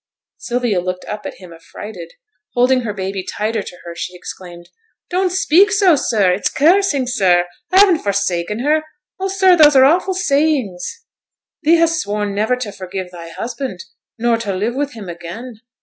Sylvia 0.39 0.79
looked 0.81 1.05
up 1.05 1.27
at 1.27 1.35
him 1.35 1.53
affrighted; 1.53 2.13
holding 2.55 2.81
her 2.81 2.91
baby 2.91 3.21
tighter 3.23 3.61
to 3.61 3.77
her, 3.85 3.93
she 3.95 4.15
exclaimed. 4.15 4.69
'Don't 5.11 5.29
speak 5.29 5.71
so, 5.71 5.95
sir! 5.95 6.31
it's 6.31 6.49
cursing, 6.49 7.05
sir! 7.05 7.45
I 7.71 7.81
haven't 7.81 7.99
forsaken 7.99 8.61
her! 8.61 8.81
Oh, 9.19 9.27
sir! 9.27 9.55
those 9.55 9.75
are 9.75 9.85
awful 9.85 10.15
sayings.' 10.15 11.05
'Thee 11.61 11.75
hast 11.75 12.01
sworn 12.01 12.33
never 12.33 12.55
to 12.55 12.71
forgive 12.71 13.11
thy 13.11 13.29
husband, 13.29 13.83
nor 14.17 14.37
to 14.37 14.55
live 14.55 14.73
with 14.73 14.93
him 14.93 15.07
again. 15.07 15.61